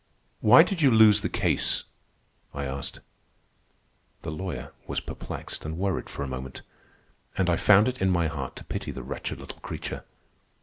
[0.39, 1.83] "Why did you lose the case?"
[2.55, 3.01] I asked.
[4.23, 6.63] The lawyer was perplexed and worried for a moment,
[7.37, 10.03] and I found it in my heart to pity the wretched little creature.